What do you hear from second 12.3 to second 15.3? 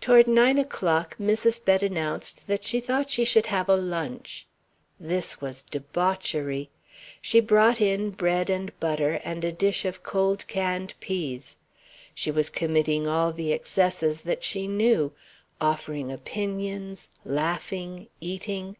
was committing all the excesses that she knew